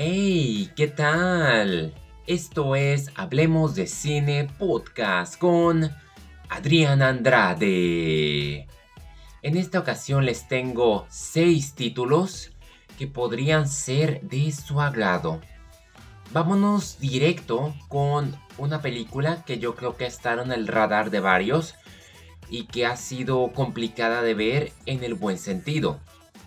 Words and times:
Hey, 0.00 0.70
¿qué 0.76 0.86
tal? 0.86 1.92
Esto 2.28 2.76
es 2.76 3.10
Hablemos 3.16 3.74
de 3.74 3.88
Cine 3.88 4.48
Podcast 4.56 5.36
con 5.36 5.90
Adrián 6.48 7.02
Andrade. 7.02 8.68
En 9.42 9.56
esta 9.56 9.80
ocasión 9.80 10.24
les 10.24 10.46
tengo 10.46 11.04
6 11.08 11.74
títulos 11.74 12.52
que 12.96 13.08
podrían 13.08 13.68
ser 13.68 14.20
de 14.20 14.52
su 14.52 14.80
agrado. 14.80 15.40
Vámonos 16.30 17.00
directo 17.00 17.74
con 17.88 18.36
una 18.56 18.80
película 18.80 19.42
que 19.44 19.58
yo 19.58 19.74
creo 19.74 19.96
que 19.96 20.06
está 20.06 20.34
en 20.34 20.52
el 20.52 20.68
radar 20.68 21.10
de 21.10 21.18
varios 21.18 21.74
y 22.48 22.66
que 22.66 22.86
ha 22.86 22.94
sido 22.94 23.52
complicada 23.52 24.22
de 24.22 24.34
ver 24.34 24.72
en 24.86 25.02
el 25.02 25.14
buen 25.14 25.38
sentido. 25.38 25.98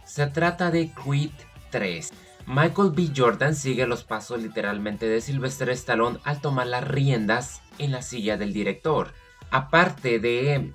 Se 0.06 0.26
trata 0.28 0.72
de 0.72 0.90
Creed 0.92 1.32
3. 1.70 2.14
Michael 2.48 2.92
B. 2.92 3.12
Jordan 3.16 3.56
sigue 3.56 3.88
los 3.88 4.04
pasos 4.04 4.42
literalmente 4.42 5.08
de 5.08 5.22
Sylvester 5.22 5.70
Stallone 5.70 6.20
al 6.24 6.42
tomar 6.42 6.68
las 6.68 6.88
riendas 6.88 7.62
en 7.78 7.92
la 7.92 8.02
silla 8.02 8.38
del 8.38 8.54
director. 8.54 9.14
Aparte 9.52 10.20
de 10.20 10.74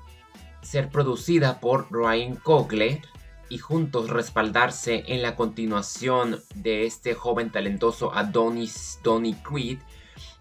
ser 0.63 0.89
producida 0.89 1.61
por 1.61 1.89
Ryan 1.91 2.37
Coogler 2.37 3.01
y 3.49 3.59
juntos 3.59 4.11
respaldarse 4.11 5.05
en 5.07 5.23
la 5.23 5.37
continuación 5.37 6.43
de 6.55 6.87
este 6.87 7.15
joven 7.15 7.51
talentoso 7.51 8.13
Adonis 8.13 8.99
Donny 9.03 9.35
Creed, 9.35 9.79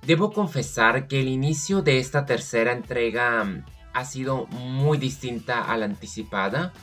debo 0.06 0.32
confesar 0.32 1.08
que 1.08 1.22
el 1.22 1.28
inicio 1.28 1.82
de 1.82 2.00
esta 2.00 2.26
tercera 2.26 2.72
entrega 2.72 3.64
ha 3.94 4.06
sido 4.06 4.48
muy 4.48 4.98
distinta 4.98 5.64
a 5.64 5.78
la 5.78 5.86
anticipada. 5.86 6.74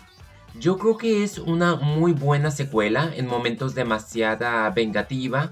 Yo 0.59 0.77
creo 0.77 0.99
que 0.99 1.25
es 1.25 1.39
una 1.39 1.77
muy 1.77 2.13
buena 2.13 2.51
secuela 2.51 3.11
en 3.15 3.27
momentos 3.27 3.75
demasiada 3.75 4.69
vengativa, 4.71 5.51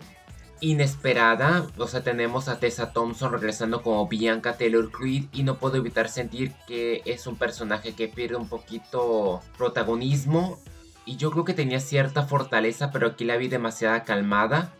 inesperada. 0.61 1.67
O 1.79 1.87
sea, 1.87 2.03
tenemos 2.03 2.49
a 2.49 2.61
Tessa 2.61 2.93
Thompson 2.93 3.33
regresando 3.33 3.83
como 3.83 4.07
Bianca 4.09 4.59
Taylor 4.59 4.91
Creed 4.91 5.25
y 5.33 5.43
no 5.43 5.57
puedo 5.57 5.77
evitar 5.77 6.09
sentir 6.09 6.53
que 6.67 7.03
es 7.07 7.27
un 7.27 7.37
personaje 7.37 7.95
que 7.95 8.09
pierde 8.09 8.37
un 8.37 8.49
poquito 8.49 9.41
protagonismo. 9.57 10.59
Y 11.07 11.17
yo 11.17 11.31
creo 11.31 11.45
que 11.45 11.55
tenía 11.55 11.81
cierta 11.81 12.27
fortaleza, 12.27 12.91
pero 12.91 13.09
aquí 13.09 13.25
la 13.25 13.39
vi 13.39 13.49
demasiada 13.49 14.05
calmada. 14.05 14.73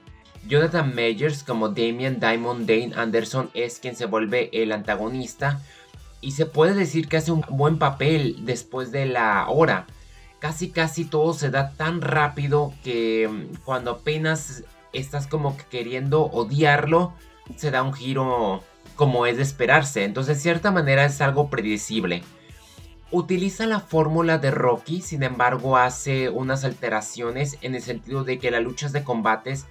Jonathan 0.47 0.95
Majors 0.95 1.43
como 1.43 1.71
Damien 1.71 2.21
Diamond 2.21 2.67
Dane 2.67 2.93
Anderson 2.95 3.51
es 3.55 3.79
quien 3.79 3.97
se 3.97 4.07
vuelve 4.07 4.51
el 4.53 4.73
antagonista 4.73 5.61
y 6.21 6.33
se 6.33 6.47
puede 6.47 6.75
decir 6.75 7.09
que 7.09 7.17
hace 7.17 7.33
un 7.33 7.43
buen 7.49 7.79
papel 7.79 8.37
después 8.45 8.93
de 8.93 9.07
la 9.07 9.49
hora. 9.49 9.87
Casi 10.41 10.71
casi 10.71 11.05
todo 11.05 11.33
se 11.35 11.51
da 11.51 11.71
tan 11.73 12.01
rápido 12.01 12.73
que 12.83 13.29
mm, 13.29 13.57
cuando 13.65 13.93
apenas 13.93 14.65
estás 14.93 15.27
como 15.27 15.57
queriendo 15.71 16.23
odiarlo, 16.23 17.13
se 17.57 17.71
da 17.71 17.83
un 17.83 17.93
giro 17.93 18.63
como 18.97 19.27
es 19.27 19.37
de 19.37 19.43
esperarse. 19.43 20.05
Entonces, 20.05 20.39
de 20.39 20.43
cierta 20.43 20.71
manera 20.71 21.05
es 21.05 21.21
algo 21.21 21.49
predecible. 21.49 22.23
Utiliza 23.13 23.67
la 23.67 23.81
fórmula 23.81 24.39
de 24.39 24.51
Rocky, 24.51 25.01
sin 25.01 25.23
embargo, 25.23 25.77
hace 25.77 26.29
unas 26.29 26.65
alteraciones 26.65 27.59
en 27.61 27.75
el 27.75 27.83
sentido 27.83 28.25
de 28.25 28.39
que 28.39 28.51
las 28.51 28.63
luchas 28.63 28.93
de 28.93 29.03
combates 29.03 29.67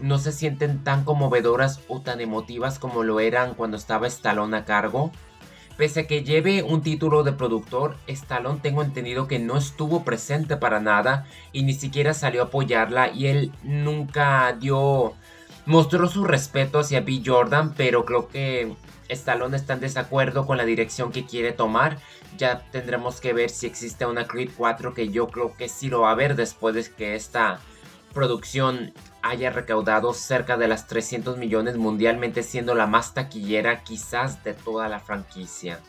no 0.00 0.18
se 0.18 0.32
sienten 0.32 0.82
tan 0.82 1.04
conmovedoras 1.04 1.80
o 1.88 2.00
tan 2.00 2.20
emotivas 2.20 2.78
como 2.78 3.02
lo 3.02 3.20
eran 3.20 3.54
cuando 3.54 3.76
estaba 3.76 4.06
Stallone 4.06 4.56
a 4.56 4.64
cargo. 4.64 5.12
Pese 5.76 6.00
a 6.00 6.06
que 6.06 6.22
lleve 6.22 6.62
un 6.62 6.82
título 6.82 7.24
de 7.24 7.32
productor, 7.32 7.96
Stallone 8.06 8.60
tengo 8.60 8.82
entendido 8.82 9.26
que 9.26 9.40
no 9.40 9.56
estuvo 9.56 10.04
presente 10.04 10.56
para 10.56 10.78
nada 10.78 11.26
y 11.52 11.64
ni 11.64 11.74
siquiera 11.74 12.14
salió 12.14 12.42
a 12.42 12.44
apoyarla 12.46 13.10
y 13.12 13.26
él 13.26 13.52
nunca 13.64 14.52
dio... 14.52 15.14
mostró 15.66 16.06
su 16.08 16.24
respeto 16.24 16.78
hacia 16.78 17.00
B. 17.00 17.22
Jordan, 17.24 17.74
pero 17.74 18.04
creo 18.04 18.28
que 18.28 18.76
Stallone 19.08 19.56
está 19.56 19.72
en 19.74 19.80
desacuerdo 19.80 20.46
con 20.46 20.58
la 20.58 20.64
dirección 20.64 21.10
que 21.10 21.24
quiere 21.26 21.50
tomar. 21.52 21.98
Ya 22.38 22.60
tendremos 22.70 23.20
que 23.20 23.32
ver 23.32 23.50
si 23.50 23.66
existe 23.66 24.06
una 24.06 24.26
Creed 24.26 24.50
4 24.56 24.94
que 24.94 25.08
yo 25.08 25.26
creo 25.28 25.56
que 25.56 25.68
sí 25.68 25.88
lo 25.88 26.02
va 26.02 26.12
a 26.12 26.16
ver 26.16 26.36
después 26.36 26.74
de 26.76 26.84
que 26.84 27.16
esta 27.16 27.58
producción 28.12 28.92
haya 29.24 29.50
recaudado 29.50 30.12
cerca 30.12 30.58
de 30.58 30.68
las 30.68 30.86
300 30.86 31.38
millones 31.38 31.78
mundialmente 31.78 32.42
siendo 32.42 32.74
la 32.74 32.86
más 32.86 33.14
taquillera 33.14 33.82
quizás 33.82 34.44
de 34.44 34.52
toda 34.52 34.88
la 34.90 35.00
franquicia. 35.00 35.80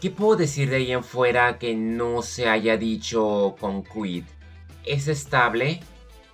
¿Qué 0.00 0.10
puedo 0.10 0.36
decir 0.36 0.70
de 0.70 0.76
ahí 0.76 0.92
en 0.92 1.02
fuera 1.02 1.58
que 1.58 1.74
no 1.74 2.22
se 2.22 2.48
haya 2.48 2.76
dicho 2.76 3.56
con 3.58 3.82
Creed? 3.82 4.24
Es 4.84 5.08
estable, 5.08 5.80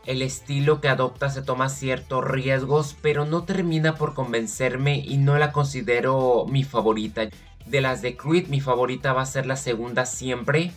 el 0.04 0.20
estilo 0.20 0.82
que 0.82 0.88
adopta 0.88 1.30
se 1.30 1.42
toma 1.42 1.70
ciertos 1.70 2.24
riesgos, 2.24 2.94
pero 3.00 3.24
no 3.24 3.44
termina 3.44 3.94
por 3.94 4.12
convencerme 4.12 4.98
y 4.98 5.16
no 5.16 5.38
la 5.38 5.50
considero 5.52 6.44
mi 6.46 6.62
favorita. 6.62 7.22
De 7.64 7.80
las 7.80 8.02
de 8.02 8.16
Creed, 8.16 8.48
mi 8.48 8.60
favorita 8.60 9.14
va 9.14 9.22
a 9.22 9.26
ser 9.26 9.46
la 9.46 9.56
segunda 9.56 10.04
siempre, 10.04 10.72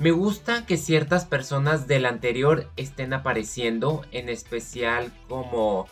me 0.00 0.12
gusta 0.12 0.64
que 0.64 0.78
ciertas 0.78 1.26
personas 1.26 1.86
del 1.86 2.06
anterior 2.06 2.70
estén 2.78 3.12
apareciendo, 3.12 4.02
en 4.12 4.30
especial 4.30 5.12
como 5.28 5.86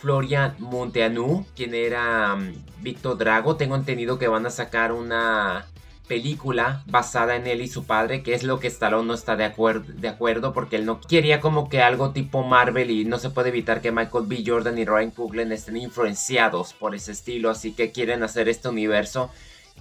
Florian 0.00 0.56
Monteanu, 0.58 1.46
quien 1.54 1.72
era 1.72 2.34
um, 2.34 3.16
Drago. 3.16 3.54
Tengo 3.54 3.76
entendido 3.76 4.18
que 4.18 4.26
van 4.26 4.46
a 4.46 4.50
sacar 4.50 4.90
una 4.90 5.64
película 6.08 6.82
basada 6.86 7.36
en 7.36 7.46
él 7.46 7.60
y 7.60 7.68
su 7.68 7.84
padre, 7.84 8.24
que 8.24 8.34
es 8.34 8.42
lo 8.42 8.58
que 8.58 8.66
Stallone 8.66 9.06
no 9.06 9.14
está 9.14 9.36
de, 9.36 9.44
acuerdo, 9.44 9.92
de 9.92 10.08
acuerdo 10.08 10.52
porque 10.52 10.74
él 10.74 10.84
no 10.84 11.00
quería 11.00 11.40
como 11.40 11.68
que 11.68 11.80
algo 11.80 12.10
tipo 12.10 12.42
Marvel 12.42 12.90
y 12.90 13.04
no 13.04 13.18
se 13.18 13.30
puede 13.30 13.50
evitar 13.50 13.80
que 13.80 13.92
Michael 13.92 14.26
B. 14.26 14.42
Jordan 14.44 14.76
y 14.76 14.84
Ryan 14.84 15.12
Coogler 15.12 15.52
estén 15.52 15.76
influenciados 15.76 16.72
por 16.72 16.96
ese 16.96 17.12
estilo, 17.12 17.50
así 17.50 17.74
que 17.74 17.92
quieren 17.92 18.24
hacer 18.24 18.48
este 18.48 18.68
universo 18.68 19.30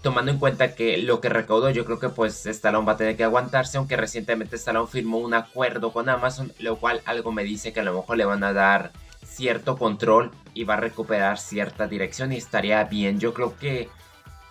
tomando 0.02 0.32
en 0.32 0.40
cuenta 0.40 0.76
que 0.76 0.98
lo 0.98 1.20
que 1.20 1.30
recaudó, 1.30 1.70
yo 1.70 1.86
creo 1.86 2.00
que 2.00 2.10
pues 2.10 2.46
Stallone 2.46 2.86
va 2.86 2.94
a 2.94 2.98
tener 2.98 3.18
que 3.18 3.24
aguantarse, 3.24 3.78
aunque 3.78 3.98
recientemente 3.98 4.56
Stallone 4.56 4.88
firmó 4.88 5.18
un 5.18 5.34
acuerdo 5.34 5.92
con 5.92 6.10
Amazon, 6.10 6.54
lo 6.60 6.78
cual 6.78 7.02
algo 7.06 7.32
me 7.32 7.44
dice 7.44 7.74
que 7.74 7.80
a 7.80 7.84
lo 7.84 7.96
mejor 7.96 8.18
le 8.18 8.26
van 8.26 8.44
a 8.44 8.54
dar 8.54 8.92
cierto 9.26 9.78
control 9.78 10.32
y 10.54 10.64
va 10.64 10.76
a 10.76 10.78
recuperar 10.80 11.38
cierta 11.38 11.88
dirección 11.88 12.32
y 12.32 12.38
estaría 12.38 12.84
bien. 12.86 13.20
Yo 13.20 13.34
creo 13.34 13.58
que 13.58 13.90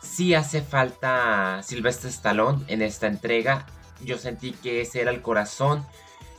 sí 0.00 0.34
hace 0.34 0.60
falta 0.62 1.62
Sylvester 1.62 2.10
Stallone 2.10 2.64
en 2.68 2.82
esta 2.82 3.06
entrega. 3.06 3.66
Yo 4.04 4.18
sentí 4.18 4.52
que 4.52 4.82
ese 4.82 5.00
era 5.00 5.10
el 5.10 5.22
corazón 5.22 5.86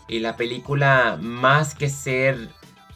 y 0.07 0.19
la 0.19 0.35
película 0.35 1.17
más 1.19 1.73
que 1.73 1.89
ser 1.89 2.49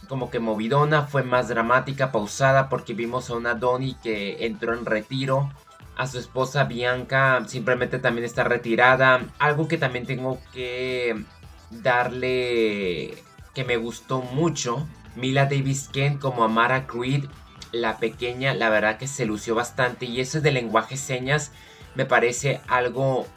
como 0.07 0.29
que 0.29 0.39
movidona 0.39 1.03
fue 1.03 1.23
más 1.23 1.47
dramática, 1.47 2.11
pausada 2.11 2.67
porque 2.67 2.93
vimos 2.93 3.29
a 3.29 3.35
una 3.35 3.53
Donnie 3.53 3.95
que 4.01 4.45
entró 4.45 4.73
en 4.73 4.85
retiro 4.85 5.49
a 5.99 6.07
su 6.07 6.17
esposa 6.17 6.63
Bianca 6.63 7.43
simplemente 7.45 7.99
también 7.99 8.23
está 8.23 8.45
retirada. 8.45 9.25
Algo 9.37 9.67
que 9.67 9.77
también 9.77 10.05
tengo 10.05 10.39
que 10.53 11.25
darle 11.71 13.15
que 13.53 13.65
me 13.65 13.75
gustó 13.75 14.21
mucho. 14.21 14.87
Mila 15.17 15.43
Davis 15.43 15.89
Kent 15.89 16.21
como 16.21 16.45
Amara 16.45 16.87
Creed, 16.87 17.25
la 17.73 17.97
pequeña, 17.97 18.53
la 18.53 18.69
verdad 18.69 18.97
que 18.97 19.07
se 19.07 19.25
lució 19.25 19.55
bastante. 19.55 20.05
Y 20.05 20.21
eso 20.21 20.39
de 20.39 20.53
lenguaje 20.53 20.95
señas 20.95 21.51
me 21.95 22.05
parece 22.05 22.61
algo 22.69 23.27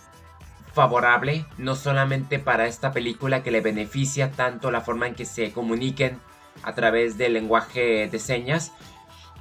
favorable, 0.73 1.45
no 1.59 1.75
solamente 1.75 2.39
para 2.39 2.69
esta 2.69 2.93
película 2.93 3.43
que 3.43 3.51
le 3.51 3.61
beneficia 3.61 4.31
tanto 4.31 4.71
la 4.71 4.83
forma 4.83 5.09
en 5.09 5.17
que 5.17 5.25
se 5.25 5.51
comuniquen 5.51 6.21
a 6.63 6.75
través 6.77 7.19
del 7.19 7.33
lenguaje 7.33 8.09
de 8.09 8.19
señas, 8.21 8.71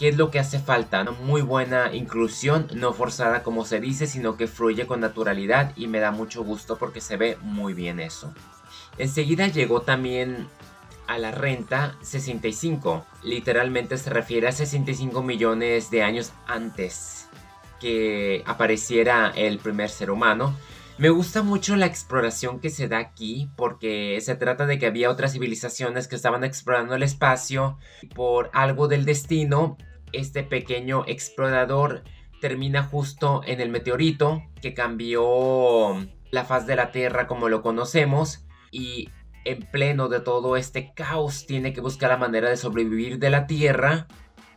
¿Qué 0.01 0.07
es 0.07 0.17
lo 0.17 0.31
que 0.31 0.39
hace 0.39 0.57
falta? 0.57 1.03
Una 1.03 1.11
muy 1.11 1.43
buena 1.43 1.93
inclusión, 1.93 2.65
no 2.73 2.91
forzada 2.91 3.43
como 3.43 3.65
se 3.65 3.79
dice, 3.79 4.07
sino 4.07 4.35
que 4.35 4.47
fluye 4.47 4.87
con 4.87 4.99
naturalidad 4.99 5.73
y 5.75 5.85
me 5.85 5.99
da 5.99 6.09
mucho 6.09 6.43
gusto 6.43 6.79
porque 6.79 7.01
se 7.01 7.17
ve 7.17 7.37
muy 7.43 7.75
bien 7.75 7.99
eso. 7.99 8.33
Enseguida 8.97 9.45
llegó 9.45 9.83
también 9.83 10.47
a 11.05 11.19
la 11.19 11.29
renta 11.29 11.97
65, 12.01 13.05
literalmente 13.21 13.95
se 13.99 14.09
refiere 14.09 14.47
a 14.47 14.51
65 14.51 15.21
millones 15.21 15.91
de 15.91 16.01
años 16.01 16.31
antes 16.47 17.27
que 17.79 18.41
apareciera 18.47 19.31
el 19.35 19.59
primer 19.59 19.91
ser 19.91 20.09
humano. 20.09 20.55
Me 20.97 21.11
gusta 21.11 21.43
mucho 21.43 21.75
la 21.75 21.85
exploración 21.85 22.59
que 22.59 22.71
se 22.71 22.87
da 22.87 22.97
aquí 22.97 23.51
porque 23.55 24.19
se 24.21 24.33
trata 24.33 24.65
de 24.65 24.79
que 24.79 24.87
había 24.87 25.11
otras 25.11 25.33
civilizaciones 25.33 26.07
que 26.07 26.15
estaban 26.15 26.43
explorando 26.43 26.95
el 26.95 27.03
espacio 27.03 27.77
por 28.15 28.49
algo 28.53 28.87
del 28.87 29.05
destino 29.05 29.77
este 30.13 30.43
pequeño 30.43 31.03
explorador 31.07 32.03
termina 32.39 32.83
justo 32.83 33.41
en 33.45 33.61
el 33.61 33.69
meteorito 33.69 34.43
que 34.61 34.73
cambió 34.73 36.07
la 36.31 36.45
faz 36.45 36.65
de 36.65 36.75
la 36.75 36.91
Tierra 36.91 37.27
como 37.27 37.49
lo 37.49 37.61
conocemos 37.61 38.45
y 38.71 39.09
en 39.45 39.59
pleno 39.59 40.07
de 40.07 40.19
todo 40.19 40.57
este 40.57 40.93
caos 40.93 41.45
tiene 41.45 41.73
que 41.73 41.81
buscar 41.81 42.09
la 42.09 42.17
manera 42.17 42.49
de 42.49 42.57
sobrevivir 42.57 43.19
de 43.19 43.29
la 43.29 43.47
Tierra, 43.47 44.07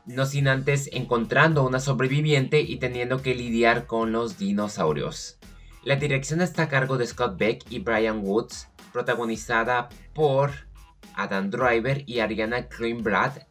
no 0.07 0.27
sin 0.27 0.49
antes 0.49 0.91
encontrando 0.93 1.67
una 1.67 1.81
sobreviviente 1.81 2.61
y 2.61 2.77
teniendo 2.77 3.23
que 3.23 3.35
lidiar 3.35 3.87
con 3.87 4.13
los 4.13 4.39
dinosaurios. 4.39 5.39
La 5.83 5.97
dirección 5.97 6.41
está 6.41 6.65
a 6.65 6.69
cargo 6.69 6.97
de 6.97 7.07
Scott 7.07 7.37
Beck 7.39 7.65
y 7.71 7.79
Brian 7.79 8.21
Woods, 8.23 8.69
protagonizada 8.93 9.89
por 10.15 10.51
Adam 11.15 11.51
Driver 11.51 12.05
y 12.07 12.21
Ariana 12.21 12.63
Greenblatt. 12.63 13.47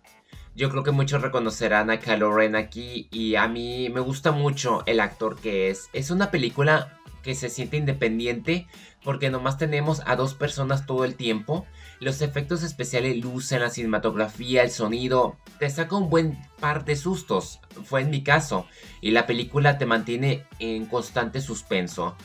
Yo 0.56 0.70
creo 0.70 0.84
que 0.84 0.92
muchos 0.92 1.24
reconocerán 1.24 1.90
a 1.90 2.00
Kylo 2.00 2.32
Ren 2.32 2.56
aquí 2.56 3.08
y 3.12 3.36
a 3.36 3.48
mí 3.48 3.90
me 3.90 4.02
gusta 4.02 4.32
mucho 4.32 4.84
el 4.86 5.00
actor 5.00 5.40
que 5.40 5.72
es. 5.72 5.90
Es 5.94 6.12
una 6.12 6.30
película 6.30 7.00
que 7.24 7.34
se 7.34 7.50
siente 7.50 7.78
independiente 7.78 8.68
porque 9.04 9.32
nomás 9.32 9.58
tenemos 9.58 10.04
a 10.06 10.16
dos 10.16 10.36
personas 10.36 10.86
todo 10.86 11.06
el 11.06 11.16
tiempo. 11.16 11.66
Los 12.00 12.22
efectos 12.22 12.62
especiales 12.62 13.18
lucen, 13.18 13.62
la 13.62 13.72
cinematografía, 13.72 14.62
el 14.62 14.70
sonido, 14.70 15.38
te 15.58 15.70
saca 15.72 15.96
un 15.96 16.12
buen 16.12 16.38
par 16.60 16.86
de 16.86 16.96
sustos, 16.98 17.60
fue 17.84 18.02
en 18.02 18.12
mi 18.12 18.24
caso, 18.24 18.68
y 19.02 19.12
la 19.12 19.26
película 19.26 19.78
te 19.78 19.86
mantiene 19.86 20.46
en 20.60 20.86
constante 20.86 21.42
suspenso. 21.42 22.16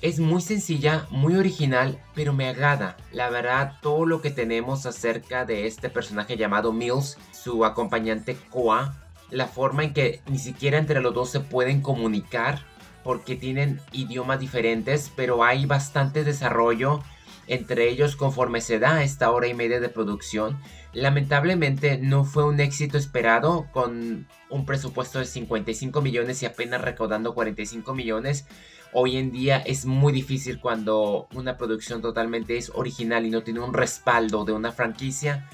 Es 0.00 0.20
muy 0.20 0.40
sencilla, 0.40 1.08
muy 1.10 1.34
original, 1.34 2.00
pero 2.14 2.32
me 2.32 2.48
agrada. 2.48 2.96
La 3.10 3.30
verdad, 3.30 3.72
todo 3.82 4.06
lo 4.06 4.22
que 4.22 4.30
tenemos 4.30 4.86
acerca 4.86 5.44
de 5.44 5.66
este 5.66 5.90
personaje 5.90 6.36
llamado 6.36 6.72
Mills, 6.72 7.18
su 7.32 7.64
acompañante 7.64 8.36
Koa, 8.48 8.94
la 9.30 9.48
forma 9.48 9.82
en 9.82 9.92
que 9.92 10.20
ni 10.28 10.38
siquiera 10.38 10.78
entre 10.78 11.00
los 11.00 11.14
dos 11.14 11.30
se 11.30 11.40
pueden 11.40 11.80
comunicar, 11.80 12.60
porque 13.02 13.34
tienen 13.34 13.80
idiomas 13.90 14.38
diferentes, 14.38 15.10
pero 15.16 15.42
hay 15.42 15.66
bastante 15.66 16.22
desarrollo 16.22 17.02
entre 17.48 17.88
ellos 17.88 18.14
conforme 18.14 18.60
se 18.60 18.78
da 18.78 19.02
esta 19.02 19.30
hora 19.30 19.48
y 19.48 19.54
media 19.54 19.80
de 19.80 19.88
producción. 19.88 20.58
Lamentablemente 20.92 21.98
no 21.98 22.24
fue 22.24 22.44
un 22.44 22.60
éxito 22.60 22.98
esperado 22.98 23.66
con 23.72 24.26
un 24.50 24.66
presupuesto 24.66 25.18
de 25.18 25.24
55 25.24 26.00
millones 26.02 26.42
y 26.42 26.46
apenas 26.46 26.82
recaudando 26.82 27.34
45 27.34 27.94
millones. 27.94 28.46
Hoy 28.92 29.16
en 29.16 29.30
día 29.30 29.58
es 29.58 29.84
muy 29.84 30.12
difícil 30.12 30.60
cuando 30.60 31.28
una 31.34 31.56
producción 31.56 32.00
totalmente 32.02 32.56
es 32.56 32.70
original 32.74 33.26
y 33.26 33.30
no 33.30 33.42
tiene 33.42 33.60
un 33.60 33.74
respaldo 33.74 34.44
de 34.44 34.52
una 34.52 34.72
franquicia 34.72 35.48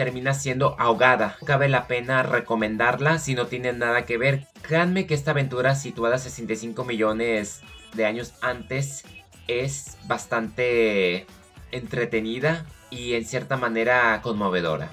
termina 0.00 0.32
siendo 0.32 0.76
ahogada. 0.78 1.36
Cabe 1.44 1.68
la 1.68 1.86
pena 1.86 2.22
recomendarla 2.22 3.18
si 3.18 3.34
no 3.34 3.48
tiene 3.48 3.74
nada 3.74 4.06
que 4.06 4.16
ver. 4.16 4.46
Créanme 4.62 5.06
que 5.06 5.12
esta 5.12 5.32
aventura 5.32 5.74
situada 5.74 6.16
65 6.16 6.84
millones 6.84 7.60
de 7.92 8.06
años 8.06 8.32
antes 8.40 9.04
es 9.46 9.98
bastante 10.06 11.26
entretenida 11.70 12.64
y 12.88 13.12
en 13.12 13.26
cierta 13.26 13.58
manera 13.58 14.20
conmovedora. 14.22 14.90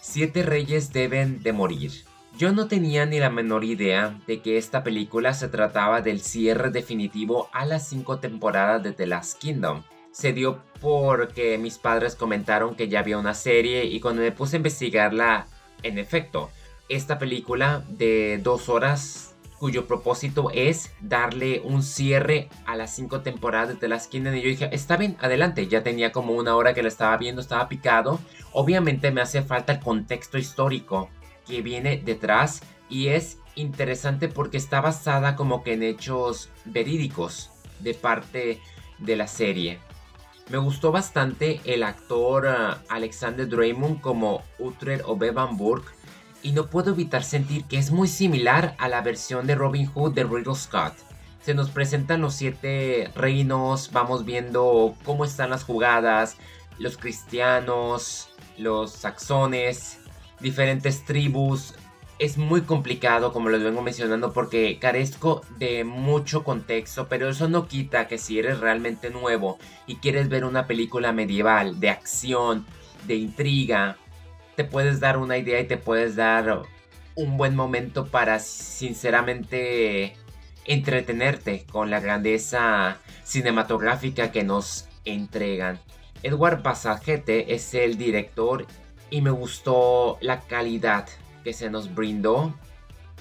Siete 0.00 0.42
reyes 0.42 0.94
deben 0.94 1.42
de 1.42 1.52
morir. 1.52 1.92
Yo 2.38 2.52
no 2.52 2.66
tenía 2.66 3.04
ni 3.04 3.20
la 3.20 3.28
menor 3.28 3.62
idea 3.62 4.18
de 4.26 4.40
que 4.40 4.56
esta 4.56 4.82
película 4.82 5.34
se 5.34 5.48
trataba 5.48 6.00
del 6.00 6.20
cierre 6.20 6.70
definitivo 6.70 7.48
a 7.52 7.66
las 7.66 7.86
cinco 7.88 8.18
temporadas 8.20 8.82
de 8.82 8.92
The 8.92 9.06
Last 9.06 9.38
Kingdom. 9.38 9.82
Se 10.12 10.32
dio 10.32 10.62
porque 10.80 11.58
mis 11.58 11.78
padres 11.78 12.16
comentaron 12.16 12.74
que 12.74 12.88
ya 12.88 13.00
había 13.00 13.18
una 13.18 13.34
serie 13.34 13.84
y 13.84 14.00
cuando 14.00 14.22
me 14.22 14.32
puse 14.32 14.56
a 14.56 14.58
investigarla, 14.58 15.46
en 15.82 15.98
efecto, 15.98 16.50
esta 16.88 17.18
película 17.18 17.84
de 17.88 18.40
dos 18.42 18.68
horas 18.68 19.34
cuyo 19.58 19.86
propósito 19.86 20.50
es 20.52 20.90
darle 21.00 21.60
un 21.64 21.82
cierre 21.82 22.48
a 22.66 22.76
las 22.76 22.96
cinco 22.96 23.20
temporadas 23.20 23.78
de 23.78 23.88
las 23.88 24.08
Kingdom 24.08 24.34
y 24.34 24.42
yo 24.42 24.48
dije, 24.48 24.70
está 24.72 24.96
bien, 24.96 25.16
adelante, 25.20 25.68
ya 25.68 25.82
tenía 25.82 26.12
como 26.12 26.32
una 26.32 26.56
hora 26.56 26.74
que 26.74 26.82
la 26.82 26.88
estaba 26.88 27.16
viendo, 27.18 27.42
estaba 27.42 27.68
picado, 27.68 28.18
obviamente 28.52 29.12
me 29.12 29.20
hace 29.20 29.42
falta 29.42 29.74
el 29.74 29.80
contexto 29.80 30.38
histórico 30.38 31.10
que 31.46 31.62
viene 31.62 31.96
detrás 31.96 32.62
y 32.88 33.08
es 33.08 33.38
interesante 33.54 34.28
porque 34.28 34.56
está 34.56 34.80
basada 34.80 35.36
como 35.36 35.62
que 35.62 35.74
en 35.74 35.82
hechos 35.82 36.50
verídicos 36.64 37.50
de 37.80 37.94
parte 37.94 38.60
de 38.98 39.16
la 39.16 39.26
serie. 39.26 39.78
Me 40.48 40.58
gustó 40.58 40.92
bastante 40.92 41.60
el 41.64 41.82
actor 41.82 42.46
uh, 42.46 42.92
Alexander 42.92 43.48
Draymond 43.48 44.00
como 44.00 44.42
Uther 44.58 45.02
o 45.06 45.16
Bevan 45.16 45.56
y 46.42 46.52
no 46.52 46.66
puedo 46.66 46.90
evitar 46.90 47.22
sentir 47.22 47.64
que 47.64 47.78
es 47.78 47.90
muy 47.90 48.08
similar 48.08 48.74
a 48.78 48.88
la 48.88 49.00
versión 49.00 49.46
de 49.46 49.54
Robin 49.54 49.86
Hood 49.86 50.14
de 50.14 50.24
Riddle 50.24 50.54
Scott. 50.54 50.94
Se 51.40 51.54
nos 51.54 51.70
presentan 51.70 52.20
los 52.20 52.34
siete 52.34 53.10
reinos, 53.14 53.90
vamos 53.92 54.24
viendo 54.24 54.94
cómo 55.04 55.24
están 55.24 55.50
las 55.50 55.64
jugadas, 55.64 56.36
los 56.78 56.96
cristianos, 56.96 58.28
los 58.58 58.92
saxones, 58.92 59.98
diferentes 60.42 61.04
tribus, 61.04 61.74
es 62.18 62.38
muy 62.38 62.62
complicado, 62.62 63.32
como 63.32 63.48
les 63.48 63.62
vengo 63.62 63.82
mencionando, 63.82 64.32
porque 64.32 64.78
carezco 64.78 65.42
de 65.58 65.82
mucho 65.84 66.44
contexto, 66.44 67.08
pero 67.08 67.28
eso 67.28 67.48
no 67.48 67.66
quita 67.66 68.06
que 68.06 68.18
si 68.18 68.38
eres 68.38 68.60
realmente 68.60 69.10
nuevo 69.10 69.58
y 69.86 69.96
quieres 69.96 70.28
ver 70.28 70.44
una 70.44 70.66
película 70.66 71.12
medieval, 71.12 71.80
de 71.80 71.90
acción, 71.90 72.66
de 73.06 73.16
intriga, 73.16 73.96
te 74.54 74.64
puedes 74.64 75.00
dar 75.00 75.18
una 75.18 75.38
idea 75.38 75.60
y 75.60 75.66
te 75.66 75.78
puedes 75.78 76.14
dar 76.14 76.62
un 77.14 77.36
buen 77.36 77.56
momento 77.56 78.06
para 78.06 78.38
sinceramente 78.38 80.14
entretenerte 80.64 81.64
con 81.70 81.90
la 81.90 82.00
grandeza 82.00 82.98
cinematográfica 83.24 84.30
que 84.30 84.44
nos 84.44 84.88
entregan. 85.04 85.80
Edward 86.22 86.62
Pasagete 86.62 87.54
es 87.54 87.74
el 87.74 87.98
director 87.98 88.66
y 89.12 89.20
me 89.20 89.30
gustó 89.30 90.16
la 90.22 90.40
calidad 90.40 91.06
que 91.44 91.52
se 91.52 91.68
nos 91.68 91.94
brindó 91.94 92.54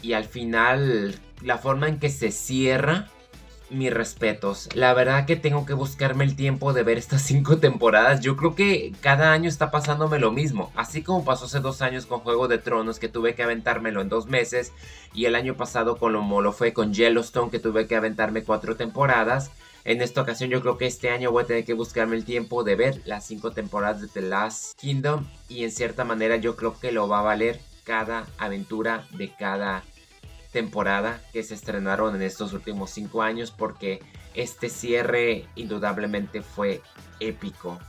y 0.02 0.14
al 0.14 0.24
final 0.24 1.20
la 1.44 1.58
forma 1.58 1.90
en 1.90 2.00
que 2.00 2.10
se 2.10 2.32
cierra 2.32 3.10
mis 3.70 3.94
respetos. 3.94 4.70
La 4.74 4.94
verdad 4.94 5.26
que 5.26 5.36
tengo 5.36 5.66
que 5.66 5.74
buscarme 5.74 6.24
el 6.24 6.38
tiempo 6.38 6.72
de 6.72 6.84
ver 6.84 6.98
estas 6.98 7.22
cinco 7.28 7.58
temporadas. 7.58 8.22
Yo 8.22 8.38
creo 8.38 8.56
que 8.56 8.94
cada 9.02 9.34
año 9.34 9.50
está 9.50 9.70
pasándome 9.70 10.18
lo 10.18 10.32
mismo. 10.32 10.72
Así 10.76 11.04
como 11.04 11.26
pasó 11.26 11.46
hace 11.46 11.60
dos 11.60 11.82
años 11.82 12.06
con 12.06 12.22
Juego 12.22 12.48
de 12.48 12.58
Tronos 12.58 12.98
que 12.98 13.10
tuve 13.10 13.36
que 13.36 13.44
aventármelo 13.44 14.00
en 14.00 14.08
dos 14.08 14.28
meses. 14.28 14.72
Y 15.14 15.26
el 15.26 15.36
año 15.36 15.56
pasado 15.56 15.98
con 15.98 16.14
lo, 16.14 16.42
lo 16.42 16.54
fue 16.54 16.72
con 16.72 16.94
Yellowstone 16.94 17.52
que 17.52 17.60
tuve 17.60 17.86
que 17.88 17.98
aventarme 17.98 18.44
cuatro 18.44 18.78
temporadas. 18.78 19.52
En 19.84 20.02
esta 20.02 20.22
ocasión 20.22 20.50
yo 20.50 20.62
creo 20.62 20.78
que 20.78 20.86
este 20.86 21.10
año 21.10 21.32
voy 21.32 21.44
a 21.44 21.48
tener 21.48 21.66
que 21.66 21.74
buscarme 21.74 22.16
el 22.16 22.26
tiempo 22.26 22.64
de 22.64 22.76
ver 22.76 23.02
las 23.06 23.26
cinco 23.26 23.52
temporadas 23.52 24.02
de 24.02 24.08
The 24.08 24.22
Last 24.22 24.80
Kingdom. 24.80 25.26
Y 25.50 25.64
en 25.64 25.72
cierta 25.72 26.04
manera 26.04 26.36
yo 26.36 26.56
creo 26.56 26.80
que 26.80 26.92
lo 26.92 27.08
va 27.08 27.20
a 27.20 27.24
valer 27.24 27.60
cada 27.84 28.28
aventura 28.38 29.08
de 29.12 29.34
cada 29.34 29.84
temporada 30.52 31.22
que 31.34 31.44
se 31.44 31.56
estrenaron 31.56 32.16
en 32.16 32.22
estos 32.22 32.54
últimos 32.54 32.92
cinco 32.92 33.22
años 33.24 33.52
porque 33.52 34.02
este 34.36 34.70
cierre 34.70 35.46
indudablemente 35.56 36.42
fue 36.42 36.82
épico. 37.20 37.80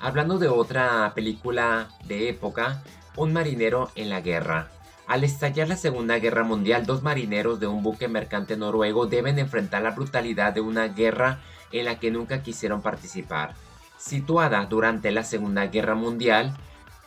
Hablando 0.00 0.38
de 0.38 0.48
otra 0.48 1.12
película 1.14 1.88
de 2.04 2.28
época, 2.28 2.82
Un 3.14 3.34
marinero 3.34 3.90
en 3.94 4.08
la 4.08 4.22
guerra. 4.22 4.70
Al 5.06 5.24
estallar 5.24 5.68
la 5.68 5.76
Segunda 5.76 6.18
Guerra 6.18 6.44
Mundial, 6.44 6.86
dos 6.86 7.02
marineros 7.02 7.60
de 7.60 7.66
un 7.66 7.82
buque 7.82 8.08
mercante 8.08 8.56
noruego 8.56 9.06
deben 9.06 9.38
enfrentar 9.38 9.82
la 9.82 9.90
brutalidad 9.90 10.52
de 10.52 10.60
una 10.60 10.88
guerra 10.88 11.40
en 11.72 11.86
la 11.86 11.98
que 11.98 12.10
nunca 12.10 12.42
quisieron 12.42 12.82
participar. 12.82 13.54
Situada 13.98 14.64
durante 14.66 15.10
la 15.10 15.24
Segunda 15.24 15.66
Guerra 15.66 15.94
Mundial, 15.94 16.56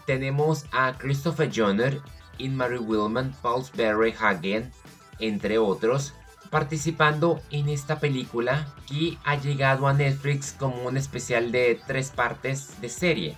tenemos 0.06 0.66
a 0.72 0.94
Christopher 0.98 1.50
Jonner, 1.54 2.00
Inmarie 2.38 2.80
Willman, 2.80 3.34
Paul 3.42 3.64
Berry 3.76 4.14
Hagen, 4.20 4.72
entre 5.20 5.58
otros, 5.58 6.14
participando 6.50 7.42
en 7.50 7.70
esta 7.70 8.00
película 8.00 8.68
que 8.88 9.18
ha 9.24 9.36
llegado 9.36 9.88
a 9.88 9.94
Netflix 9.94 10.54
como 10.58 10.84
un 10.84 10.98
especial 10.98 11.52
de 11.52 11.80
tres 11.88 12.12
partes 12.12 12.80
de 12.82 12.90
serie. 12.90 13.38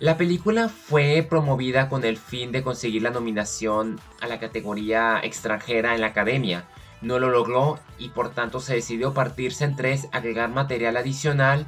La 0.00 0.16
película 0.16 0.68
fue 0.68 1.26
promovida 1.28 1.88
con 1.88 2.04
el 2.04 2.18
fin 2.18 2.52
de 2.52 2.62
conseguir 2.62 3.02
la 3.02 3.10
nominación 3.10 4.00
a 4.20 4.28
la 4.28 4.38
categoría 4.38 5.18
extranjera 5.20 5.96
en 5.96 6.02
la 6.02 6.08
academia. 6.08 6.66
No 7.00 7.18
lo 7.18 7.30
logró 7.30 7.80
y 7.98 8.10
por 8.10 8.30
tanto 8.30 8.60
se 8.60 8.74
decidió 8.74 9.12
partirse 9.12 9.64
en 9.64 9.74
tres, 9.74 10.06
agregar 10.12 10.50
material 10.50 10.96
adicional 10.96 11.66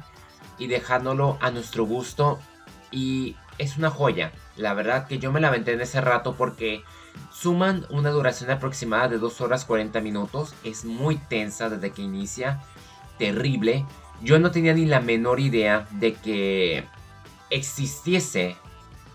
y 0.57 0.67
dejándolo 0.67 1.37
a 1.41 1.51
nuestro 1.51 1.83
gusto 1.83 2.39
y 2.89 3.35
es 3.57 3.77
una 3.77 3.89
joya. 3.89 4.31
La 4.55 4.73
verdad 4.73 5.07
que 5.07 5.19
yo 5.19 5.33
me 5.33 5.41
la 5.41 5.53
en 5.53 5.81
ese 5.81 5.99
rato 5.99 6.35
porque 6.37 6.83
suman 7.33 7.85
una 7.89 8.11
duración 8.11 8.49
aproximada 8.49 9.09
de 9.09 9.17
2 9.17 9.41
horas 9.41 9.65
40 9.65 9.99
minutos. 9.99 10.53
Es 10.63 10.85
muy 10.85 11.17
tensa 11.17 11.69
desde 11.69 11.91
que 11.91 12.01
inicia. 12.01 12.61
Terrible. 13.17 13.85
Yo 14.21 14.39
no 14.39 14.51
tenía 14.51 14.73
ni 14.73 14.85
la 14.85 15.01
menor 15.01 15.41
idea 15.41 15.85
de 15.91 16.13
que 16.13 16.85
existiese 17.51 18.55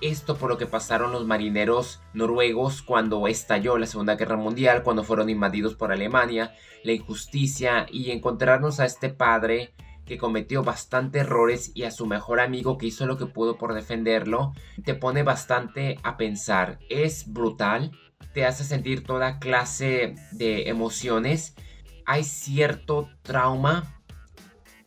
esto 0.01 0.37
por 0.37 0.51
lo 0.51 0.59
que 0.59 0.67
pasaron 0.67 1.11
los 1.11 1.27
marineros 1.27 2.01
noruegos 2.13 2.83
cuando 2.83 3.27
estalló 3.29 3.79
la 3.79 3.87
Segunda 3.87 4.17
Guerra 4.17 4.37
Mundial, 4.37 4.83
cuando 4.83 5.05
fueron 5.05 5.31
invadidos 5.31 5.75
por 5.75 5.91
Alemania, 5.91 6.55
la 6.85 6.93
injusticia 6.93 7.87
y 7.91 8.11
encontrarnos 8.11 8.79
a 8.79 8.85
este 8.85 9.09
padre 9.09 9.75
que 10.05 10.19
cometió 10.19 10.63
bastante 10.63 11.21
errores 11.21 11.73
y 11.75 11.83
a 11.85 11.91
su 11.91 12.07
mejor 12.07 12.41
amigo 12.41 12.79
que 12.79 12.87
hizo 12.87 13.07
lo 13.07 13.17
que 13.17 13.27
pudo 13.27 13.59
por 13.59 13.75
defenderlo, 13.75 14.53
te 14.85 14.95
pone 14.95 15.23
bastante 15.23 15.99
a 16.05 16.17
pensar. 16.17 16.79
Es 16.89 17.33
brutal, 17.33 17.91
te 18.33 18.45
hace 18.45 18.65
sentir 18.65 19.03
toda 19.03 19.39
clase 19.39 20.15
de 20.31 20.69
emociones. 20.69 21.57
Hay 22.05 22.23
cierto 22.23 23.09
trauma, 23.23 24.01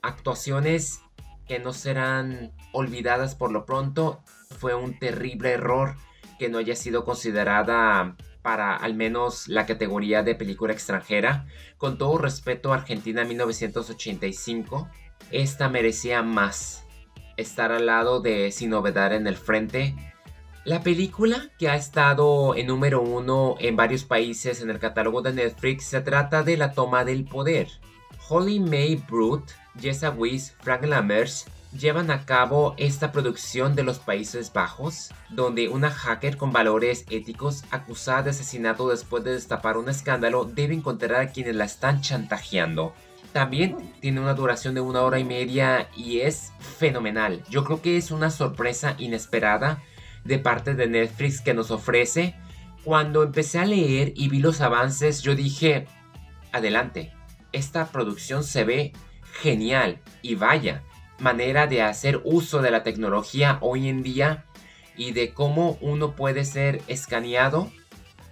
actuaciones 0.02 1.02
que 1.48 1.60
no 1.60 1.74
serán 1.74 2.54
olvidadas 2.72 3.36
por 3.36 3.52
lo 3.52 3.66
pronto. 3.66 4.22
Fue 4.58 4.76
un 4.76 4.98
terrible 4.98 5.52
error 5.52 5.96
que 6.38 6.50
no 6.50 6.58
haya 6.58 6.76
sido 6.76 7.06
considerada 7.06 8.16
para 8.42 8.76
al 8.76 8.96
menos 8.96 9.48
la 9.48 9.66
categoría 9.66 10.24
de 10.24 10.36
película 10.36 10.74
extranjera. 10.74 11.46
Con 11.78 11.98
todo 11.98 12.18
respeto 12.18 12.72
a 12.72 12.78
Argentina 12.78 13.26
1985, 13.26 14.90
esta 15.32 15.70
merecía 15.70 16.24
más. 16.24 16.86
Estar 17.38 17.72
al 17.72 17.86
lado 17.86 18.22
de 18.22 18.52
Sin 18.52 18.72
Novedad 18.72 19.14
en 19.14 19.28
el 19.28 19.36
Frente. 19.36 19.96
La 20.66 20.82
película, 20.84 21.50
que 21.58 21.70
ha 21.70 21.76
estado 21.76 22.56
en 22.56 22.68
número 22.68 23.02
uno 23.02 23.56
en 23.60 23.76
varios 23.76 24.04
países 24.04 24.62
en 24.62 24.70
el 24.70 24.80
catálogo 24.80 25.22
de 25.22 25.34
Netflix, 25.34 25.86
se 25.86 26.02
trata 26.02 26.44
de 26.44 26.58
la 26.58 26.74
toma 26.74 27.06
del 27.06 27.26
poder. 27.26 27.70
Holly 28.28 28.60
May 28.60 28.96
Brute, 28.96 29.54
Jessa 29.80 30.16
Frank 30.62 30.84
Lammers 30.86 31.46
llevan 31.72 32.10
a 32.12 32.26
cabo 32.26 32.74
esta 32.78 33.12
producción 33.12 33.76
de 33.76 33.84
los 33.84 34.00
Países 34.00 34.52
Bajos, 34.52 35.14
donde 35.30 35.70
una 35.70 35.92
hacker 35.92 36.38
con 36.38 36.52
valores 36.52 37.06
éticos 37.10 37.64
acusada 37.72 38.24
de 38.24 38.30
asesinato 38.32 38.90
después 38.90 39.24
de 39.24 39.34
destapar 39.34 39.78
un 39.78 39.90
escándalo 39.90 40.46
debe 40.46 40.74
encontrar 40.74 41.22
a 41.22 41.32
quienes 41.32 41.56
la 41.56 41.66
están 41.66 42.02
chantajeando. 42.02 42.94
También 43.34 43.94
tiene 44.00 44.20
una 44.20 44.34
duración 44.34 44.74
de 44.74 44.82
una 44.82 45.02
hora 45.02 45.20
y 45.20 45.24
media 45.24 45.90
y 45.96 46.22
es 46.22 46.52
fenomenal. 46.60 47.44
Yo 47.50 47.64
creo 47.64 47.82
que 47.82 47.98
es 47.98 48.10
una 48.10 48.32
sorpresa 48.32 48.96
inesperada 48.98 49.84
de 50.24 50.40
parte 50.40 50.74
de 50.74 50.88
Netflix 50.88 51.40
que 51.42 51.54
nos 51.54 51.70
ofrece. 51.70 52.36
Cuando 52.84 53.22
empecé 53.22 53.60
a 53.60 53.66
leer 53.66 54.14
y 54.16 54.30
vi 54.30 54.40
los 54.40 54.62
avances, 54.62 55.22
yo 55.22 55.36
dije, 55.36 55.86
adelante, 56.52 57.14
esta 57.52 57.92
producción 57.92 58.44
se 58.44 58.64
ve 58.64 58.94
genial 59.42 60.02
y 60.24 60.34
vaya, 60.36 60.84
manera 61.20 61.68
de 61.68 61.82
hacer 61.82 62.22
uso 62.24 62.62
de 62.62 62.72
la 62.72 62.84
tecnología 62.84 63.58
hoy 63.62 63.88
en 63.90 64.04
día 64.04 64.46
y 64.98 65.12
de 65.12 65.34
cómo 65.34 65.78
uno 65.82 66.16
puede 66.16 66.46
ser 66.46 66.82
escaneado 66.88 67.72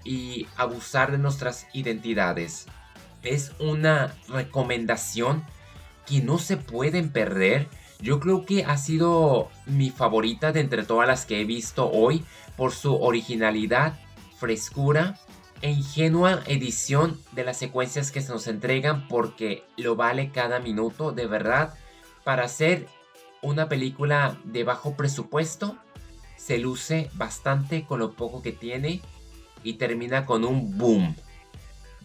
y 0.03 0.47
abusar 0.55 1.11
de 1.11 1.17
nuestras 1.17 1.67
identidades. 1.73 2.67
Es 3.23 3.51
una 3.59 4.15
recomendación 4.29 5.43
que 6.05 6.21
no 6.21 6.37
se 6.37 6.57
pueden 6.57 7.11
perder. 7.11 7.67
Yo 7.99 8.19
creo 8.19 8.45
que 8.45 8.63
ha 8.63 8.77
sido 8.77 9.49
mi 9.65 9.89
favorita 9.89 10.51
de 10.51 10.61
entre 10.61 10.83
todas 10.83 11.07
las 11.07 11.25
que 11.25 11.41
he 11.41 11.45
visto 11.45 11.89
hoy 11.89 12.23
por 12.55 12.71
su 12.71 12.95
originalidad, 12.95 13.99
frescura 14.37 15.17
e 15.61 15.71
ingenua 15.71 16.43
edición 16.45 17.19
de 17.31 17.43
las 17.43 17.57
secuencias 17.57 18.11
que 18.11 18.21
se 18.21 18.31
nos 18.31 18.47
entregan 18.47 19.07
porque 19.07 19.63
lo 19.75 19.95
vale 19.95 20.31
cada 20.31 20.59
minuto 20.59 21.11
de 21.11 21.25
verdad 21.27 21.73
para 22.27 22.43
hacer 22.43 22.89
una 23.41 23.69
película 23.69 24.37
de 24.43 24.65
bajo 24.65 24.97
presupuesto, 24.97 25.77
se 26.35 26.57
luce 26.57 27.09
bastante 27.13 27.85
con 27.85 27.99
lo 27.99 28.15
poco 28.15 28.41
que 28.41 28.51
tiene 28.51 28.99
y 29.63 29.75
termina 29.75 30.25
con 30.25 30.43
un 30.43 30.77
boom. 30.77 31.15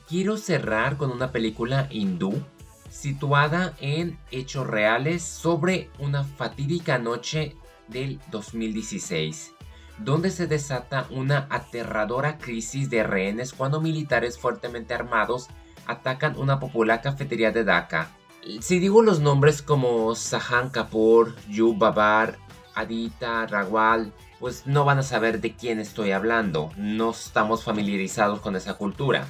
Quiero 0.09 0.37
cerrar 0.37 0.97
con 0.97 1.11
una 1.11 1.33
película 1.33 1.88
hindú 1.91 2.41
situada 2.88 3.75
en 3.81 4.17
hechos 4.31 4.64
reales 4.64 5.25
sobre 5.25 5.91
una 5.99 6.23
fatídica 6.23 6.99
noche 6.99 7.57
del 7.88 8.21
2016, 8.31 9.50
donde 9.99 10.31
se 10.31 10.47
desata 10.47 11.09
una 11.11 11.49
aterradora 11.50 12.38
crisis 12.38 12.88
de 12.91 13.02
rehenes 13.02 13.52
cuando 13.52 13.81
militares 13.81 14.38
fuertemente 14.38 14.95
armados 14.95 15.49
atacan 15.88 16.38
una 16.38 16.61
popular 16.61 17.02
cafetería 17.02 17.50
de 17.50 17.64
Dhaka 17.64 18.12
si 18.61 18.78
digo 18.78 19.02
los 19.02 19.20
nombres 19.20 19.62
como 19.62 20.14
Sahan 20.14 20.70
Kapoor, 20.70 21.34
Yu 21.49 21.75
Babar, 21.76 22.38
Adita, 22.75 23.46
Rawal, 23.46 24.12
pues 24.40 24.66
no 24.66 24.84
van 24.84 24.99
a 24.99 25.02
saber 25.02 25.40
de 25.40 25.54
quién 25.54 25.78
estoy 25.78 26.11
hablando, 26.11 26.72
no 26.76 27.11
estamos 27.11 27.62
familiarizados 27.62 28.40
con 28.40 28.56
esa 28.56 28.75
cultura. 28.75 29.26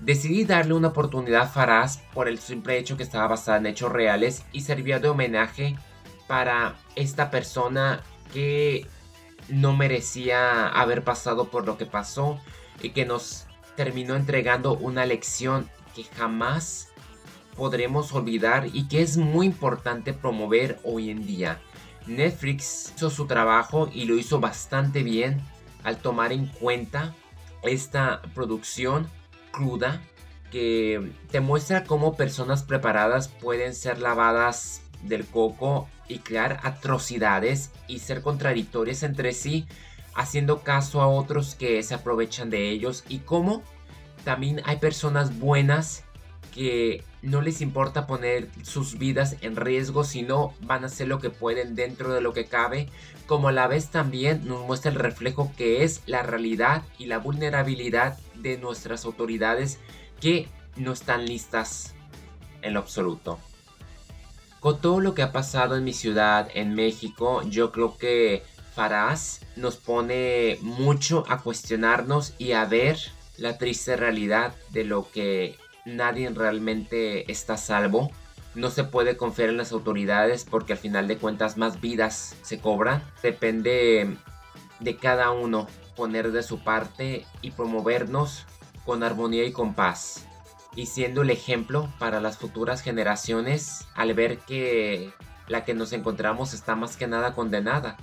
Decidí 0.00 0.44
darle 0.44 0.74
una 0.74 0.88
oportunidad 0.88 1.42
a 1.42 1.46
Faraz 1.46 1.98
por 2.12 2.28
el 2.28 2.38
simple 2.38 2.76
hecho 2.76 2.96
que 2.96 3.02
estaba 3.02 3.28
basada 3.28 3.58
en 3.58 3.66
hechos 3.66 3.92
reales 3.92 4.44
y 4.52 4.62
servía 4.62 4.98
de 4.98 5.08
homenaje 5.08 5.76
para 6.26 6.74
esta 6.96 7.30
persona 7.30 8.02
que 8.32 8.86
no 9.48 9.74
merecía 9.74 10.68
haber 10.68 11.04
pasado 11.04 11.48
por 11.48 11.66
lo 11.66 11.78
que 11.78 11.86
pasó 11.86 12.40
y 12.82 12.90
que 12.90 13.06
nos 13.06 13.46
terminó 13.76 14.16
entregando 14.16 14.74
una 14.74 15.06
lección 15.06 15.70
que 15.94 16.04
jamás 16.04 16.91
podremos 17.56 18.12
olvidar 18.12 18.68
y 18.72 18.88
que 18.88 19.02
es 19.02 19.16
muy 19.16 19.46
importante 19.46 20.12
promover 20.12 20.78
hoy 20.84 21.10
en 21.10 21.26
día. 21.26 21.60
Netflix 22.06 22.92
hizo 22.96 23.10
su 23.10 23.26
trabajo 23.26 23.88
y 23.92 24.04
lo 24.04 24.16
hizo 24.16 24.40
bastante 24.40 25.02
bien 25.02 25.40
al 25.84 25.98
tomar 25.98 26.32
en 26.32 26.46
cuenta 26.46 27.14
esta 27.62 28.22
producción 28.34 29.08
cruda 29.52 30.00
que 30.50 31.12
te 31.30 31.40
muestra 31.40 31.84
cómo 31.84 32.14
personas 32.14 32.62
preparadas 32.62 33.28
pueden 33.28 33.74
ser 33.74 33.98
lavadas 33.98 34.82
del 35.02 35.26
coco 35.26 35.88
y 36.08 36.18
crear 36.18 36.60
atrocidades 36.62 37.70
y 37.88 38.00
ser 38.00 38.22
contradictorias 38.22 39.02
entre 39.02 39.32
sí, 39.32 39.66
haciendo 40.14 40.62
caso 40.62 41.00
a 41.00 41.08
otros 41.08 41.54
que 41.54 41.82
se 41.82 41.94
aprovechan 41.94 42.50
de 42.50 42.68
ellos 42.68 43.04
y 43.08 43.20
cómo 43.20 43.62
también 44.24 44.60
hay 44.64 44.76
personas 44.76 45.38
buenas 45.38 46.04
que 46.52 47.02
no 47.22 47.40
les 47.40 47.60
importa 47.60 48.06
poner 48.06 48.48
sus 48.62 48.98
vidas 48.98 49.36
en 49.40 49.56
riesgo, 49.56 50.04
sino 50.04 50.54
van 50.60 50.84
a 50.84 50.86
hacer 50.86 51.08
lo 51.08 51.18
que 51.18 51.30
pueden 51.30 51.74
dentro 51.74 52.12
de 52.12 52.20
lo 52.20 52.32
que 52.32 52.46
cabe, 52.46 52.88
como 53.26 53.48
a 53.48 53.52
la 53.52 53.66
vez 53.66 53.90
también 53.90 54.46
nos 54.46 54.66
muestra 54.66 54.90
el 54.90 54.98
reflejo 54.98 55.52
que 55.56 55.84
es 55.84 56.02
la 56.06 56.22
realidad 56.22 56.82
y 56.98 57.06
la 57.06 57.18
vulnerabilidad 57.18 58.18
de 58.34 58.58
nuestras 58.58 59.04
autoridades 59.04 59.78
que 60.20 60.48
no 60.76 60.92
están 60.92 61.26
listas 61.26 61.94
en 62.62 62.74
lo 62.74 62.80
absoluto. 62.80 63.38
Con 64.60 64.80
todo 64.80 65.00
lo 65.00 65.14
que 65.14 65.22
ha 65.22 65.32
pasado 65.32 65.76
en 65.76 65.84
mi 65.84 65.92
ciudad, 65.92 66.48
en 66.54 66.74
México, 66.74 67.42
yo 67.48 67.72
creo 67.72 67.96
que 67.96 68.44
Faraz 68.74 69.40
nos 69.56 69.76
pone 69.76 70.58
mucho 70.62 71.24
a 71.28 71.42
cuestionarnos 71.42 72.34
y 72.38 72.52
a 72.52 72.64
ver 72.64 72.96
la 73.36 73.58
triste 73.58 73.96
realidad 73.96 74.54
de 74.70 74.84
lo 74.84 75.10
que 75.10 75.56
nadie 75.84 76.28
realmente 76.30 77.30
está 77.30 77.56
salvo. 77.56 78.10
No 78.54 78.70
se 78.70 78.84
puede 78.84 79.16
confiar 79.16 79.48
en 79.48 79.56
las 79.56 79.72
autoridades 79.72 80.44
porque 80.44 80.74
al 80.74 80.78
final 80.78 81.08
de 81.08 81.16
cuentas 81.16 81.56
más 81.56 81.80
vidas 81.80 82.36
se 82.42 82.58
cobran. 82.60 83.02
Depende 83.22 84.16
de 84.80 84.96
cada 84.96 85.30
uno 85.30 85.66
poner 85.96 86.32
de 86.32 86.42
su 86.42 86.62
parte 86.62 87.24
y 87.40 87.52
promovernos 87.52 88.46
con 88.84 89.02
armonía 89.02 89.44
y 89.44 89.52
con 89.52 89.74
paz. 89.74 90.26
Y 90.74 90.86
siendo 90.86 91.22
el 91.22 91.30
ejemplo 91.30 91.92
para 91.98 92.20
las 92.20 92.38
futuras 92.38 92.82
generaciones 92.82 93.86
al 93.94 94.14
ver 94.14 94.38
que 94.38 95.12
la 95.48 95.64
que 95.64 95.74
nos 95.74 95.92
encontramos 95.92 96.54
está 96.54 96.74
más 96.76 96.96
que 96.96 97.06
nada 97.06 97.34
condenada. 97.34 97.96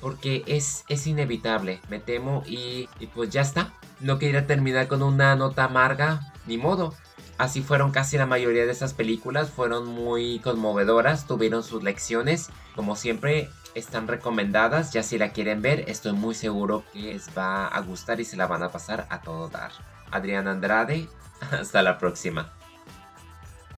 Porque 0.00 0.44
es, 0.46 0.84
es 0.88 1.06
inevitable, 1.06 1.80
me 1.88 1.98
temo, 1.98 2.42
y, 2.46 2.90
y 3.00 3.06
pues 3.06 3.30
ya 3.30 3.40
está. 3.40 3.72
No 4.00 4.18
quería 4.18 4.46
terminar 4.46 4.86
con 4.86 5.02
una 5.02 5.34
nota 5.34 5.64
amarga, 5.64 6.33
ni 6.46 6.58
modo. 6.58 6.94
Así 7.36 7.62
fueron 7.62 7.90
casi 7.90 8.16
la 8.16 8.26
mayoría 8.26 8.64
de 8.64 8.72
esas 8.72 8.94
películas, 8.94 9.50
fueron 9.50 9.86
muy 9.86 10.38
conmovedoras, 10.38 11.26
tuvieron 11.26 11.64
sus 11.64 11.82
lecciones, 11.82 12.50
como 12.76 12.94
siempre 12.94 13.50
están 13.74 14.06
recomendadas, 14.06 14.92
ya 14.92 15.02
si 15.02 15.18
la 15.18 15.32
quieren 15.32 15.60
ver, 15.60 15.84
estoy 15.88 16.12
muy 16.12 16.34
seguro 16.34 16.84
que 16.92 17.00
les 17.00 17.28
va 17.36 17.66
a 17.66 17.80
gustar 17.80 18.20
y 18.20 18.24
se 18.24 18.36
la 18.36 18.46
van 18.46 18.62
a 18.62 18.70
pasar 18.70 19.06
a 19.10 19.20
todo 19.20 19.48
dar. 19.48 19.72
Adrián 20.12 20.46
Andrade, 20.46 21.08
hasta 21.50 21.82
la 21.82 21.98
próxima. 21.98 22.52